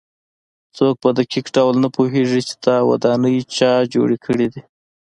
څوک 0.77 0.93
په 1.03 1.09
دقیق 1.17 1.45
ډول 1.55 1.75
نه 1.83 1.89
پوهېږي 1.95 2.41
چې 2.47 2.53
دا 2.65 2.77
ودانۍ 2.89 3.37
چا 3.55 3.71
جوړې 3.93 4.17
کړې. 4.25 4.47